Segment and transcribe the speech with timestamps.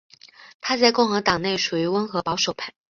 [0.61, 2.73] 他在共和党内属于温和保守派。